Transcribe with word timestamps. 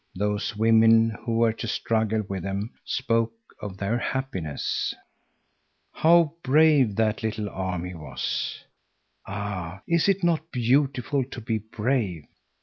Those 0.15 0.55
women, 0.55 1.11
who 1.27 1.37
were 1.37 1.53
to 1.53 1.67
struggle 1.67 2.23
with 2.27 2.41
them, 2.41 2.71
spoke 2.83 3.35
of 3.61 3.77
their 3.77 3.99
happiness. 3.99 4.95
How 5.93 6.33
brave 6.41 6.95
that 6.95 7.21
little 7.21 7.47
army 7.47 7.93
was! 7.93 8.63
Ah, 9.27 9.83
is 9.87 10.09
it 10.09 10.23
not 10.23 10.51
beautiful 10.51 11.23
to 11.25 11.39
be 11.39 11.59
brave? 11.59 12.25